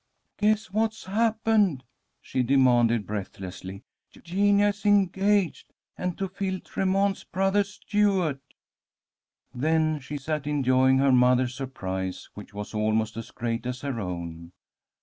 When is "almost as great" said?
12.73-13.67